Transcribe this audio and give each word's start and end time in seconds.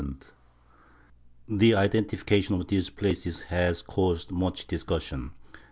The 1.47 1.75
identification 1.75 2.55
of 2.59 2.69
these 2.69 2.89
places 2.89 3.39
has 3.53 3.83
caused 3.83 4.31
much 4.31 4.65
discussion. 4.65 5.33